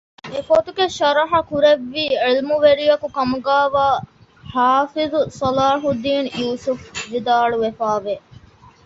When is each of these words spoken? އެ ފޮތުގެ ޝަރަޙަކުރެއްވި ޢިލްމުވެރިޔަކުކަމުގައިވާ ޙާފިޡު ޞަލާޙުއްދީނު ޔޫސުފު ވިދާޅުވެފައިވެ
އެ 0.31 0.39
ފޮތުގެ 0.49 0.85
ޝަރަޙަކުރެއްވި 0.97 2.03
ޢިލްމުވެރިޔަކުކަމުގައިވާ 2.23 3.85
ޙާފިޡު 4.51 5.19
ޞަލާޙުއްދީނު 5.39 6.29
ޔޫސުފު 6.39 6.83
ވިދާޅުވެފައިވެ 7.11 8.13